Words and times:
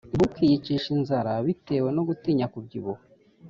Ntukiyicishe 0.15 0.87
inzara 0.97 1.31
bitewe 1.45 1.89
no 1.95 2.01
gutinya 2.09 2.45
kubyibuha 2.53 3.01